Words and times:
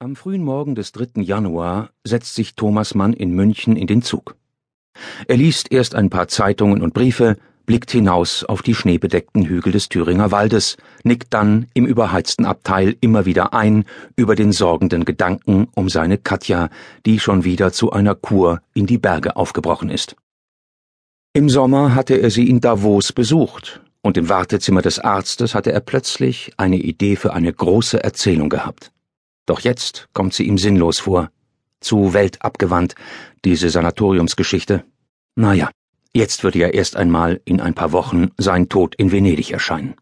Am 0.00 0.16
frühen 0.16 0.42
Morgen 0.42 0.74
des 0.74 0.90
3. 0.90 1.22
Januar 1.22 1.90
setzt 2.02 2.34
sich 2.34 2.56
Thomas 2.56 2.96
Mann 2.96 3.12
in 3.12 3.30
München 3.30 3.76
in 3.76 3.86
den 3.86 4.02
Zug. 4.02 4.34
Er 5.28 5.36
liest 5.36 5.70
erst 5.70 5.94
ein 5.94 6.10
paar 6.10 6.26
Zeitungen 6.26 6.82
und 6.82 6.94
Briefe, 6.94 7.36
blickt 7.64 7.92
hinaus 7.92 8.44
auf 8.44 8.60
die 8.60 8.74
schneebedeckten 8.74 9.46
Hügel 9.46 9.72
des 9.72 9.88
Thüringer 9.88 10.32
Waldes, 10.32 10.76
nickt 11.04 11.32
dann 11.32 11.68
im 11.74 11.86
überheizten 11.86 12.44
Abteil 12.44 12.96
immer 13.00 13.24
wieder 13.24 13.54
ein 13.54 13.84
über 14.16 14.34
den 14.34 14.50
sorgenden 14.50 15.04
Gedanken 15.04 15.68
um 15.76 15.88
seine 15.88 16.18
Katja, 16.18 16.70
die 17.06 17.20
schon 17.20 17.44
wieder 17.44 17.72
zu 17.72 17.92
einer 17.92 18.16
Kur 18.16 18.60
in 18.74 18.86
die 18.86 18.98
Berge 18.98 19.36
aufgebrochen 19.36 19.90
ist. 19.90 20.16
Im 21.34 21.48
Sommer 21.48 21.94
hatte 21.94 22.14
er 22.16 22.30
sie 22.30 22.50
in 22.50 22.60
Davos 22.60 23.12
besucht, 23.12 23.80
und 24.02 24.16
im 24.16 24.28
Wartezimmer 24.28 24.82
des 24.82 24.98
Arztes 24.98 25.54
hatte 25.54 25.72
er 25.72 25.80
plötzlich 25.80 26.52
eine 26.56 26.76
Idee 26.76 27.14
für 27.14 27.32
eine 27.32 27.52
große 27.52 28.02
Erzählung 28.02 28.48
gehabt. 28.48 28.90
Doch 29.46 29.60
jetzt 29.60 30.08
kommt 30.14 30.34
sie 30.34 30.44
ihm 30.44 30.58
sinnlos 30.58 31.00
vor, 31.00 31.30
zu 31.80 32.14
weltabgewandt, 32.14 32.94
diese 33.44 33.68
Sanatoriumsgeschichte. 33.68 34.84
Naja, 35.36 35.70
jetzt 36.12 36.44
würde 36.44 36.58
ja 36.58 36.68
erst 36.68 36.96
einmal 36.96 37.40
in 37.44 37.60
ein 37.60 37.74
paar 37.74 37.92
Wochen 37.92 38.30
sein 38.38 38.68
Tod 38.68 38.94
in 38.94 39.12
Venedig 39.12 39.50
erscheinen. 39.50 39.94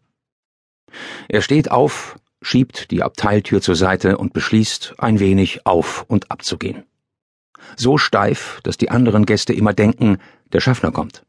Er 1.27 1.41
steht 1.41 1.71
auf, 1.71 2.17
schiebt 2.41 2.91
die 2.91 3.03
Abteiltür 3.03 3.61
zur 3.61 3.75
Seite 3.75 4.17
und 4.17 4.33
beschließt, 4.33 4.95
ein 4.97 5.19
wenig 5.19 5.65
auf 5.65 6.05
und 6.07 6.31
abzugehen. 6.31 6.83
So 7.75 7.97
steif, 7.97 8.59
dass 8.63 8.77
die 8.77 8.91
anderen 8.91 9.25
Gäste 9.25 9.53
immer 9.53 9.73
denken, 9.73 10.17
der 10.51 10.59
Schaffner 10.59 10.91
kommt. 10.91 11.25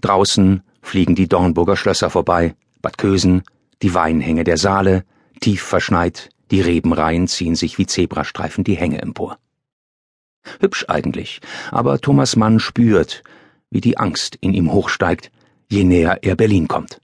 Draußen 0.00 0.62
fliegen 0.80 1.14
die 1.14 1.28
Dornburger 1.28 1.76
Schlösser 1.76 2.10
vorbei, 2.10 2.54
Bad 2.80 2.98
Kösen, 2.98 3.42
die 3.82 3.94
Weinhänge 3.94 4.44
der 4.44 4.56
Saale, 4.56 5.04
tief 5.40 5.62
verschneit, 5.62 6.30
die 6.54 6.60
Rebenreihen 6.60 7.26
ziehen 7.26 7.56
sich 7.56 7.78
wie 7.78 7.86
Zebrastreifen 7.86 8.62
die 8.62 8.76
Hänge 8.76 9.02
empor. 9.02 9.38
Hübsch 10.60 10.84
eigentlich, 10.86 11.40
aber 11.72 12.00
Thomas 12.00 12.36
Mann 12.36 12.60
spürt, 12.60 13.24
wie 13.70 13.80
die 13.80 13.98
Angst 13.98 14.38
in 14.40 14.54
ihm 14.54 14.70
hochsteigt, 14.70 15.32
je 15.68 15.82
näher 15.82 16.20
er 16.22 16.36
Berlin 16.36 16.68
kommt. 16.68 17.00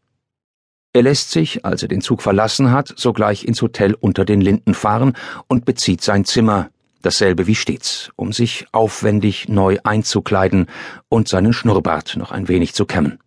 Er 0.92 1.02
lässt 1.02 1.32
sich, 1.32 1.64
als 1.64 1.82
er 1.82 1.88
den 1.88 2.00
Zug 2.00 2.22
verlassen 2.22 2.70
hat, 2.70 2.94
sogleich 2.96 3.44
ins 3.44 3.60
Hotel 3.60 3.94
unter 3.94 4.24
den 4.24 4.40
Linden 4.40 4.72
fahren 4.72 5.16
und 5.48 5.64
bezieht 5.64 6.00
sein 6.00 6.24
Zimmer, 6.24 6.70
dasselbe 7.02 7.48
wie 7.48 7.56
stets, 7.56 8.12
um 8.14 8.32
sich 8.32 8.68
aufwendig 8.70 9.48
neu 9.48 9.78
einzukleiden 9.82 10.66
und 11.08 11.26
seinen 11.26 11.52
Schnurrbart 11.52 12.16
noch 12.16 12.30
ein 12.30 12.46
wenig 12.46 12.72
zu 12.72 12.84
kämmen. 12.84 13.18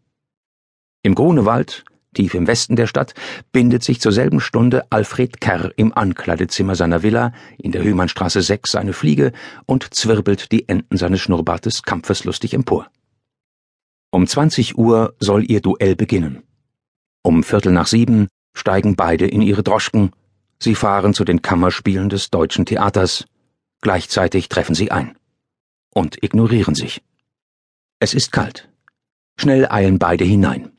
Im 1.01 1.15
Grunewald 1.15 1.83
tief 2.13 2.33
im 2.33 2.47
Westen 2.47 2.75
der 2.75 2.87
Stadt, 2.87 3.13
bindet 3.51 3.83
sich 3.83 3.99
zur 3.99 4.11
selben 4.11 4.39
Stunde 4.39 4.83
Alfred 4.89 5.41
Kerr 5.41 5.71
im 5.75 5.95
Ankleidezimmer 5.95 6.75
seiner 6.75 7.03
Villa 7.03 7.33
in 7.57 7.71
der 7.71 7.83
Höhmannstraße 7.83 8.41
6 8.41 8.71
seine 8.71 8.93
Fliege 8.93 9.31
und 9.65 9.93
zwirbelt 9.93 10.51
die 10.51 10.67
Enden 10.69 10.97
seines 10.97 11.21
Schnurrbartes 11.21 11.83
kampfeslustig 11.83 12.53
empor. 12.53 12.87
Um 14.11 14.27
20 14.27 14.77
Uhr 14.77 15.15
soll 15.19 15.49
ihr 15.49 15.59
Duell 15.59 15.95
beginnen. 15.95 16.43
Um 17.23 17.43
Viertel 17.43 17.71
nach 17.71 17.87
sieben 17.87 18.27
steigen 18.53 18.95
beide 18.95 19.27
in 19.27 19.41
ihre 19.41 19.63
Droschken. 19.63 20.11
Sie 20.59 20.75
fahren 20.75 21.13
zu 21.13 21.25
den 21.25 21.41
Kammerspielen 21.41 22.09
des 22.09 22.29
Deutschen 22.29 22.65
Theaters. 22.65 23.25
Gleichzeitig 23.81 24.49
treffen 24.49 24.75
sie 24.75 24.91
ein. 24.91 25.17
Und 25.89 26.23
ignorieren 26.23 26.75
sich. 26.75 27.01
Es 27.99 28.13
ist 28.13 28.31
kalt. 28.31 28.69
Schnell 29.37 29.67
eilen 29.67 29.97
beide 29.99 30.25
hinein. 30.25 30.71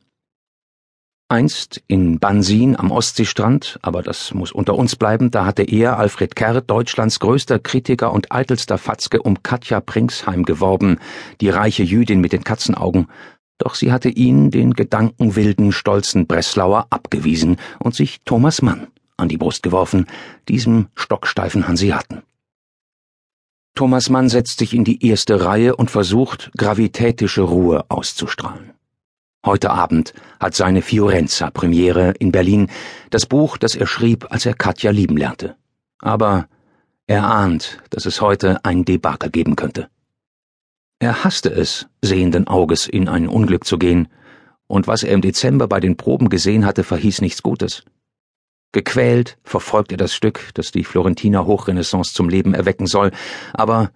Einst 1.27 1.81
in 1.87 2.19
Bansin 2.19 2.75
am 2.75 2.91
Ostseestrand, 2.91 3.79
aber 3.81 4.03
das 4.03 4.35
muss 4.35 4.51
unter 4.51 4.75
uns 4.75 4.95
bleiben, 4.95 5.31
da 5.31 5.43
hatte 5.45 5.63
er, 5.63 5.97
Alfred 5.97 6.35
Kerr, 6.35 6.61
Deutschlands 6.61 7.19
größter 7.19 7.57
Kritiker 7.57 8.13
und 8.13 8.31
eitelster 8.31 8.77
Fatzke, 8.77 9.23
um 9.23 9.41
Katja 9.41 9.81
Pringsheim 9.81 10.43
geworben, 10.43 10.99
die 11.41 11.49
reiche 11.49 11.81
Jüdin 11.81 12.21
mit 12.21 12.31
den 12.31 12.43
Katzenaugen, 12.43 13.07
doch 13.57 13.73
sie 13.73 13.91
hatte 13.91 14.09
ihn, 14.09 14.51
den 14.51 14.73
gedankenwilden, 14.73 15.71
stolzen 15.71 16.27
Breslauer, 16.27 16.85
abgewiesen 16.91 17.57
und 17.79 17.95
sich 17.95 18.21
Thomas 18.25 18.61
Mann 18.61 18.87
an 19.17 19.27
die 19.27 19.37
Brust 19.37 19.63
geworfen, 19.63 20.05
diesem 20.47 20.89
stocksteifen 20.93 21.67
Hanseaten. 21.67 22.21
Thomas 23.73 24.11
Mann 24.11 24.29
setzt 24.29 24.59
sich 24.59 24.75
in 24.75 24.83
die 24.83 25.03
erste 25.07 25.43
Reihe 25.43 25.75
und 25.75 25.89
versucht, 25.89 26.51
gravitätische 26.55 27.41
Ruhe 27.41 27.83
auszustrahlen. 27.89 28.74
Heute 29.45 29.69
Abend 29.69 30.15
hat 30.39 30.55
seine 30.55 30.81
Fiorenza 30.81 31.51
Premiere 31.51 32.15
in 32.17 32.31
Berlin, 32.31 32.67
das 33.11 33.27
Buch, 33.27 33.57
das 33.57 33.75
er 33.75 33.85
schrieb, 33.85 34.25
als 34.31 34.47
er 34.47 34.55
Katja 34.55 34.89
lieben 34.89 35.17
lernte. 35.17 35.55
Aber 35.99 36.47
er 37.05 37.27
ahnt, 37.27 37.77
dass 37.91 38.07
es 38.07 38.21
heute 38.21 38.65
ein 38.65 38.85
Debakel 38.85 39.29
geben 39.29 39.55
könnte. 39.55 39.87
Er 40.97 41.23
hasste 41.23 41.49
es, 41.49 41.87
sehenden 42.01 42.47
Auges 42.47 42.87
in 42.87 43.07
ein 43.07 43.27
Unglück 43.27 43.65
zu 43.65 43.77
gehen, 43.77 44.07
und 44.65 44.87
was 44.87 45.03
er 45.03 45.13
im 45.13 45.21
Dezember 45.21 45.67
bei 45.67 45.79
den 45.79 45.95
Proben 45.95 46.29
gesehen 46.29 46.65
hatte, 46.65 46.83
verhieß 46.83 47.21
nichts 47.21 47.43
Gutes. 47.43 47.83
Gequält 48.71 49.37
verfolgt 49.43 49.91
er 49.91 49.97
das 49.97 50.15
Stück, 50.15 50.49
das 50.55 50.71
die 50.71 50.83
Florentiner 50.83 51.45
Hochrenaissance 51.45 52.15
zum 52.15 52.29
Leben 52.29 52.55
erwecken 52.55 52.87
soll, 52.87 53.11
aber 53.53 53.91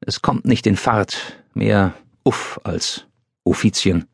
es 0.00 0.22
kommt 0.22 0.44
nicht 0.44 0.66
in 0.66 0.74
Fahrt, 0.74 1.40
mehr 1.54 1.94
Uff 2.24 2.58
als 2.64 3.06
Uffizien. 3.44 4.08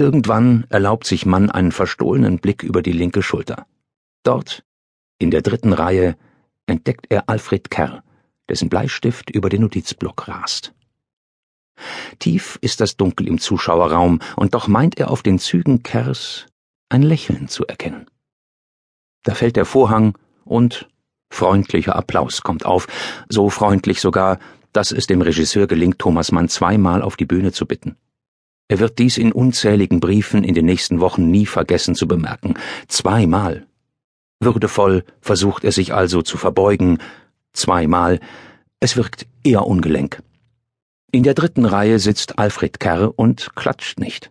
Irgendwann 0.00 0.64
erlaubt 0.70 1.06
sich 1.06 1.26
Mann 1.26 1.50
einen 1.50 1.72
verstohlenen 1.72 2.38
Blick 2.38 2.62
über 2.62 2.80
die 2.80 2.92
linke 2.92 3.22
Schulter. 3.22 3.66
Dort, 4.22 4.64
in 5.18 5.30
der 5.30 5.42
dritten 5.42 5.74
Reihe, 5.74 6.16
entdeckt 6.64 7.08
er 7.10 7.28
Alfred 7.28 7.70
Kerr, 7.70 8.02
dessen 8.48 8.70
Bleistift 8.70 9.28
über 9.28 9.50
den 9.50 9.60
Notizblock 9.60 10.26
rast. 10.26 10.72
Tief 12.18 12.58
ist 12.62 12.80
das 12.80 12.96
Dunkel 12.96 13.28
im 13.28 13.38
Zuschauerraum, 13.38 14.20
und 14.36 14.54
doch 14.54 14.68
meint 14.68 14.98
er 14.98 15.10
auf 15.10 15.22
den 15.22 15.38
Zügen 15.38 15.82
Kerrs 15.82 16.46
ein 16.88 17.02
Lächeln 17.02 17.48
zu 17.48 17.66
erkennen. 17.66 18.06
Da 19.22 19.34
fällt 19.34 19.56
der 19.56 19.66
Vorhang 19.66 20.16
und 20.46 20.88
freundlicher 21.28 21.94
Applaus 21.94 22.40
kommt 22.40 22.64
auf, 22.64 22.86
so 23.28 23.50
freundlich 23.50 24.00
sogar, 24.00 24.38
dass 24.72 24.92
es 24.92 25.06
dem 25.06 25.20
Regisseur 25.20 25.66
gelingt, 25.66 25.98
Thomas 25.98 26.32
Mann 26.32 26.48
zweimal 26.48 27.02
auf 27.02 27.16
die 27.16 27.26
Bühne 27.26 27.52
zu 27.52 27.66
bitten. 27.66 27.98
Er 28.70 28.78
wird 28.78 29.00
dies 29.00 29.18
in 29.18 29.32
unzähligen 29.32 29.98
Briefen 29.98 30.44
in 30.44 30.54
den 30.54 30.64
nächsten 30.64 31.00
Wochen 31.00 31.28
nie 31.28 31.44
vergessen 31.44 31.96
zu 31.96 32.06
bemerken. 32.06 32.54
Zweimal. 32.86 33.66
Würdevoll 34.38 35.02
versucht 35.20 35.64
er 35.64 35.72
sich 35.72 35.92
also 35.92 36.22
zu 36.22 36.36
verbeugen. 36.36 36.98
Zweimal. 37.52 38.20
Es 38.78 38.96
wirkt 38.96 39.26
eher 39.42 39.66
ungelenk. 39.66 40.22
In 41.10 41.24
der 41.24 41.34
dritten 41.34 41.64
Reihe 41.64 41.98
sitzt 41.98 42.38
Alfred 42.38 42.78
Kerr 42.78 43.12
und 43.18 43.56
klatscht 43.56 43.98
nicht. 43.98 44.30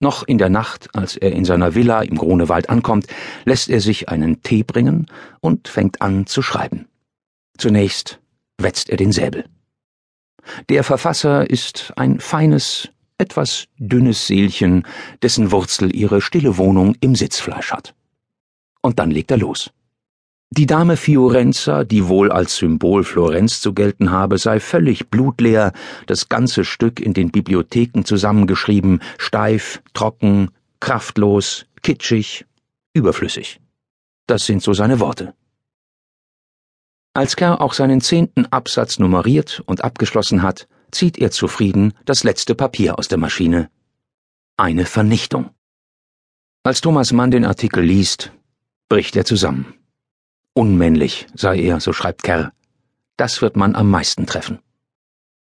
Noch 0.00 0.22
in 0.26 0.38
der 0.38 0.48
Nacht, 0.48 0.88
als 0.94 1.18
er 1.18 1.32
in 1.32 1.44
seiner 1.44 1.74
Villa 1.74 2.00
im 2.00 2.16
Grunewald 2.16 2.70
ankommt, 2.70 3.06
lässt 3.44 3.68
er 3.68 3.82
sich 3.82 4.08
einen 4.08 4.42
Tee 4.42 4.62
bringen 4.62 5.10
und 5.40 5.68
fängt 5.68 6.00
an 6.00 6.24
zu 6.24 6.40
schreiben. 6.40 6.88
Zunächst 7.58 8.18
wetzt 8.56 8.88
er 8.88 8.96
den 8.96 9.12
Säbel. 9.12 9.44
Der 10.70 10.84
Verfasser 10.84 11.50
ist 11.50 11.92
ein 11.96 12.18
feines, 12.18 12.88
etwas 13.22 13.66
dünnes 13.78 14.26
Seelchen, 14.26 14.82
dessen 15.22 15.52
Wurzel 15.52 15.94
ihre 15.94 16.20
stille 16.20 16.58
Wohnung 16.58 16.96
im 17.00 17.14
Sitzfleisch 17.14 17.72
hat. 17.72 17.94
Und 18.82 18.98
dann 18.98 19.10
legt 19.10 19.30
er 19.30 19.38
los. 19.38 19.70
Die 20.50 20.66
Dame 20.66 20.98
Fiorenza, 20.98 21.84
die 21.84 22.08
wohl 22.08 22.30
als 22.30 22.56
Symbol 22.56 23.04
Florenz 23.04 23.62
zu 23.62 23.72
gelten 23.72 24.10
habe, 24.10 24.36
sei 24.36 24.60
völlig 24.60 25.08
blutleer, 25.08 25.72
das 26.06 26.28
ganze 26.28 26.66
Stück 26.66 27.00
in 27.00 27.14
den 27.14 27.30
Bibliotheken 27.30 28.04
zusammengeschrieben, 28.04 29.00
steif, 29.16 29.80
trocken, 29.94 30.50
kraftlos, 30.80 31.64
kitschig, 31.80 32.44
überflüssig. 32.92 33.60
Das 34.26 34.44
sind 34.44 34.62
so 34.62 34.74
seine 34.74 35.00
Worte. 35.00 35.32
Als 37.14 37.36
Kerr 37.36 37.62
auch 37.62 37.72
seinen 37.72 38.00
zehnten 38.02 38.46
Absatz 38.46 38.98
nummeriert 38.98 39.62
und 39.64 39.84
abgeschlossen 39.84 40.42
hat, 40.42 40.66
zieht 40.92 41.18
er 41.18 41.30
zufrieden 41.30 41.94
das 42.04 42.22
letzte 42.22 42.54
Papier 42.54 42.98
aus 42.98 43.08
der 43.08 43.18
Maschine. 43.18 43.70
Eine 44.56 44.86
Vernichtung. 44.86 45.50
Als 46.62 46.80
Thomas 46.80 47.12
Mann 47.12 47.32
den 47.32 47.44
Artikel 47.44 47.82
liest, 47.82 48.32
bricht 48.88 49.16
er 49.16 49.24
zusammen. 49.24 49.74
Unmännlich 50.54 51.26
sei 51.34 51.58
er, 51.60 51.80
so 51.80 51.92
schreibt 51.92 52.22
Kerr. 52.22 52.52
Das 53.16 53.42
wird 53.42 53.56
man 53.56 53.74
am 53.74 53.90
meisten 53.90 54.26
treffen. 54.26 54.60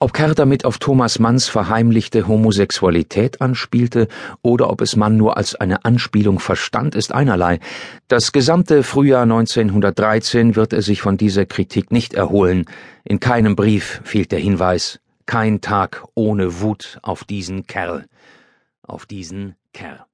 Ob 0.02 0.12
Kerr 0.12 0.34
damit 0.34 0.64
auf 0.64 0.78
Thomas 0.78 1.20
Manns 1.20 1.48
verheimlichte 1.48 2.26
Homosexualität 2.26 3.40
anspielte 3.40 4.08
oder 4.42 4.68
ob 4.68 4.80
es 4.80 4.96
Mann 4.96 5.16
nur 5.16 5.36
als 5.36 5.54
eine 5.54 5.84
Anspielung 5.84 6.40
verstand, 6.40 6.96
ist 6.96 7.14
einerlei. 7.14 7.60
Das 8.08 8.32
gesamte 8.32 8.82
Frühjahr 8.82 9.22
1913 9.22 10.56
wird 10.56 10.72
er 10.72 10.82
sich 10.82 11.00
von 11.02 11.16
dieser 11.16 11.46
Kritik 11.46 11.92
nicht 11.92 12.14
erholen. 12.14 12.64
In 13.04 13.20
keinem 13.20 13.54
Brief 13.54 14.00
fehlt 14.02 14.32
der 14.32 14.40
Hinweis, 14.40 14.98
kein 15.26 15.60
Tag 15.60 16.04
ohne 16.14 16.60
Wut 16.60 16.98
auf 17.02 17.24
diesen 17.24 17.66
Kerl, 17.66 18.06
auf 18.82 19.06
diesen 19.06 19.56
Kerl. 19.72 20.04